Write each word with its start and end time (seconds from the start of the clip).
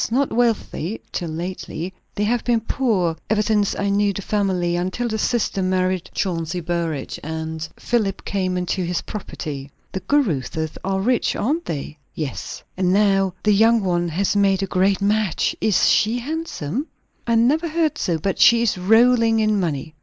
Not 0.09 0.31
wealthy, 0.33 0.99
till 1.11 1.29
lately. 1.29 1.93
They 2.15 2.23
have 2.23 2.43
been 2.43 2.61
poor, 2.61 3.15
ever 3.29 3.43
since 3.43 3.75
I 3.77 3.89
knew 3.89 4.13
the 4.13 4.23
family; 4.23 4.75
until 4.75 5.07
the 5.07 5.19
sister 5.19 5.61
married 5.61 6.09
Chauncey 6.15 6.59
Burrage, 6.59 7.19
and 7.23 7.69
Philip 7.77 8.25
came 8.25 8.57
into 8.57 8.83
his 8.83 9.01
property." 9.03 9.69
"The 9.91 9.99
Caruthers 9.99 10.71
are 10.83 10.99
rich, 11.01 11.35
aren't 11.35 11.65
they?" 11.65 11.99
"Yes." 12.15 12.63
"And 12.75 12.91
now 12.91 13.35
the 13.43 13.53
young 13.53 13.83
one 13.83 14.07
has 14.09 14.35
made 14.35 14.63
a 14.63 14.65
great 14.65 15.03
match? 15.03 15.55
Is 15.61 15.87
she 15.87 16.17
handsome?" 16.17 16.87
"I 17.27 17.35
never 17.35 17.67
heard 17.67 17.99
so. 17.99 18.17
But 18.17 18.39
she 18.39 18.63
is 18.63 18.79
rolling 18.79 19.39
in 19.39 19.59
money." 19.59 19.93